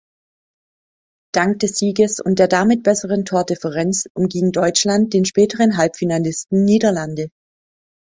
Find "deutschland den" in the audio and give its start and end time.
4.51-5.25